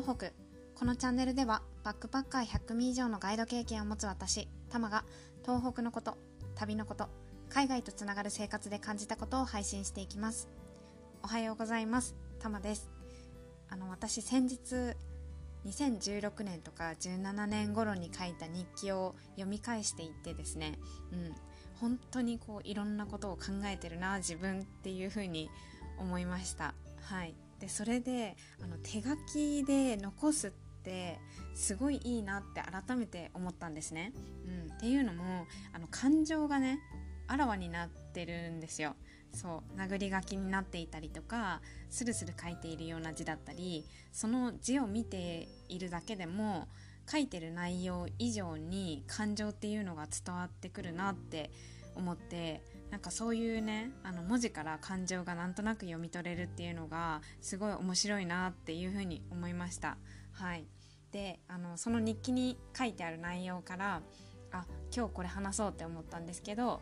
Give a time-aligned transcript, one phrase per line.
[0.00, 0.32] 東北。
[0.76, 5.04] このチャンネルではバックパッカー100組以上のガイド経験を持つ私タマが
[5.44, 6.16] 東北のこと
[6.54, 7.10] 旅のこと
[7.50, 10.48] 海外とつながる生活で感じたことを配信していきます。
[11.22, 12.16] おはようございます。
[12.38, 12.90] タマです。
[13.68, 14.96] あの私先日
[15.66, 20.78] 2016年とか17年頃に書いた日記を読み返していってですね、
[21.12, 21.34] うん、
[21.78, 25.50] 本当にこういろんなことを考えてるな自分っていうふうに
[25.98, 26.72] 思いました。
[27.02, 27.34] はい。
[27.60, 30.50] でそれであの手書きで残すっ
[30.82, 31.18] て
[31.54, 34.12] すごいいいなって改めて思ったんですね。
[34.46, 36.80] うん、っていうのもあの感情がね
[37.26, 38.96] あらわになってるんですよ。
[39.32, 46.66] そう殴り書きになっていたりとかスルスル書いているような字だったりその字を見ているだけでも
[47.08, 51.50] 書いてる内容以上に感情っていうのが伝わってくるなって
[51.94, 59.96] 思ってなんかそういうねあの文字から感情がなんとなく読み取れるっていうのがすごい面白いなっていうふうに思いました。
[60.32, 60.66] はい、
[61.12, 64.02] であのその日記に書いてある内容から
[64.52, 64.64] あ
[64.94, 66.80] 今日これ話そうって思ったんですけど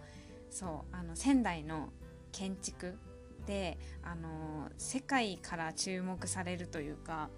[0.51, 1.91] そうあの仙台の
[2.33, 2.99] 建築
[3.47, 7.31] であの世界から注目されるというか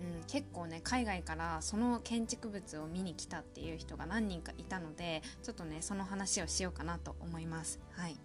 [0.00, 7.80] うん、結構ね海外からその建築物を見に来たっていう人が何人かいたのでちょっとねその話をしようかなと思います。
[7.92, 8.16] はい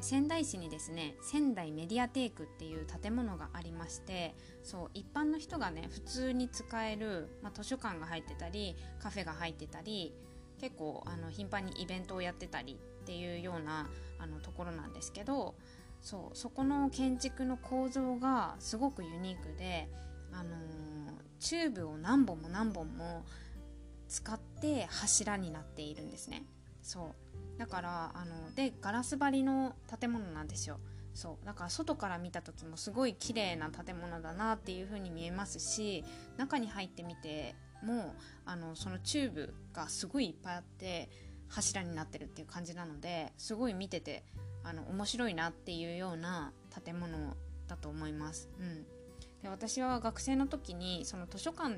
[0.00, 10.12] 仙台市にですね仙台メディアテイクっていう建物がありましてそう一般の人がね普通に使える、まあ、図書館が入ってたりカフェが入ってたり
[10.60, 13.88] 結構あの頻繁にイベントをやってたりっていうような
[14.18, 15.54] あのところなんですけど
[16.00, 19.88] そうそこの建築の構造がすごくユニークで
[20.38, 20.56] あの、
[21.38, 23.24] チューブを何本も何本も
[24.08, 26.44] 使って柱になっているんですね。
[26.82, 27.14] そ
[27.56, 27.58] う。
[27.58, 30.78] だからあのでガラス張りの建物なんですよ。
[31.14, 31.46] そう。
[31.46, 36.04] だから外から見た時もすごい綺麗な建物だなっていう風に見えますし
[36.36, 41.08] 中に入ってみてもあのそのチューブがすごいいっぱいあって
[41.48, 44.24] 柱になってるっていう感じなのですごい見てて
[44.64, 46.52] あの面白いなっていうような
[46.84, 47.36] 建物
[47.68, 48.48] だと思います。
[48.58, 48.95] うん。
[49.46, 51.76] で私は学生の時にその図書館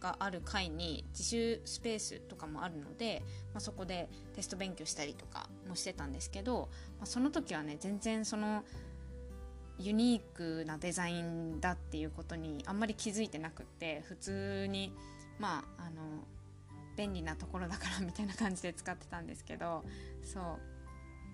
[0.00, 3.22] がある階に自習スペースとかもあるので、
[3.52, 8.64] まあ、そこでテスト勉強したりとかもしてたんですけど、まあ、その時はね全然その
[9.78, 14.94] ユニークなデザインだっていうことにあんまり気づいてなくって普通に
[15.38, 16.24] まああの
[16.96, 19.84] 便利なところだから みたいな感じで使ってたんですけど
[20.24, 20.44] そう。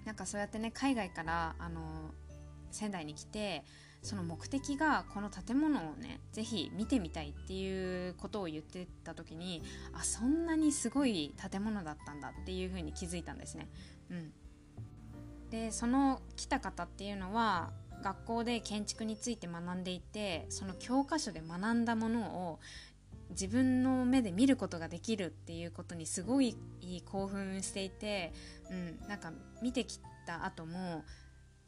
[0.05, 2.13] なんかそうやってね海外からあの
[2.71, 3.65] 仙台に来て
[4.07, 13.69] その目的がこの建物をね是非見てみたいっていうことを言ってた時にあそんなにすごい建物だったんだっていうふうに気づいたんですね。
[14.11, 14.33] うん、
[15.51, 22.61] でその来た方っていうのは学校で建築について学んでいてその教科書で学んだものを
[23.31, 26.57] 自分の目で見ることができるっていうことにすごい
[27.07, 28.33] 興奮していて、
[28.71, 28.75] う
[29.05, 31.03] ん、なんか見てきた後も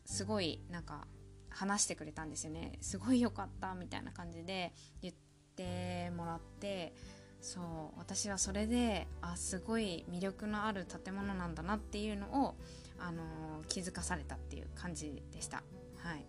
[0.04, 1.08] すごいなんか
[1.58, 5.14] 話してくれたんですよねすごい良かったみたいな感じで言っ
[5.56, 6.94] てもらって
[7.40, 7.64] そう
[7.98, 12.54] 私はそれであすごい魅力のある建物なんだなっていうのを、
[12.98, 15.62] あのー、気づかされたっていう感じでした。
[15.98, 16.24] はい、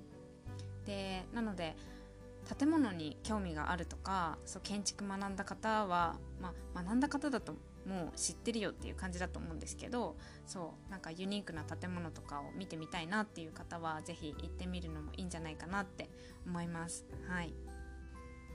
[0.85, 1.75] でなので
[2.59, 7.53] 建物に興味があるとかそう建築学んだ方は、まあ、学んだ方だと
[7.87, 16.09] もう知ってるよっていう感じだと思うんですけどそうなんかユニークな建物とかを見てみたいなっていう方は是非行ってみるのもいいんじゃないかなって
[16.45, 17.05] 思います。
[17.27, 17.53] はい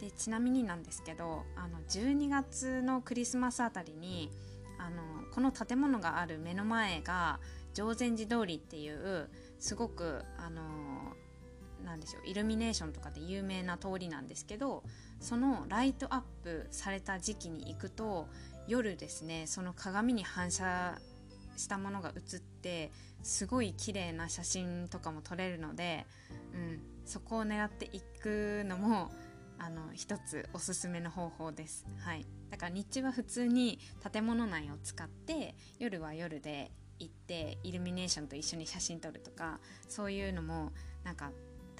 [0.00, 4.28] でちなみになんですけどあの12月のクリスマスあたりに
[4.76, 7.38] あのこの建物がある目の前が
[7.74, 11.14] 常禅寺通りっていうすごくあの
[11.84, 14.82] なんでしょうイルミネーションとかで有名な通りなんですけど
[15.20, 18.26] そのライトアップされた時期に行くと
[18.66, 20.98] 夜ですねその鏡に反射
[21.56, 22.90] したものが映って
[23.22, 26.06] すごい綺麗な写真とかも撮れるので、
[26.54, 29.10] うん、そこを狙っていくのも
[29.58, 33.78] あの一つおすすめの方法です、はい、だから日中は普通に
[34.12, 40.72] 建物内を使って夜は夜で行ってイルミネーションと一緒に写真撮るとかそういうのも
[41.04, 41.30] なんか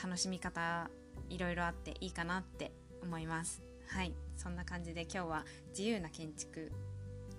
[0.05, 0.91] 楽しみ方
[1.31, 2.73] いろいろあっていいかなって
[3.03, 3.63] 思います。
[3.89, 4.13] はい。
[4.37, 6.71] そんな感じで今日は自由な建築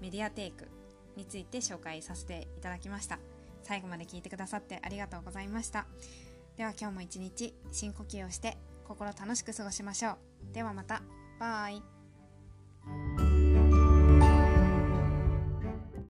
[0.01, 0.67] メディアテイク
[1.15, 3.19] について紹介させていただきました。
[3.61, 5.85] 最後まで聞いてくださってありがとうございました。
[6.57, 8.57] では今日も一日深呼吸をして
[8.87, 10.53] 心楽しく過ごしましょう。
[10.53, 11.03] ではまた。
[11.39, 11.94] バイ。